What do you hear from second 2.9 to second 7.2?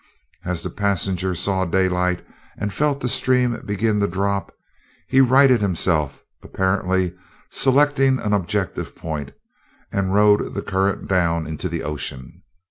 the stream begin to drop, he righted himself, apparently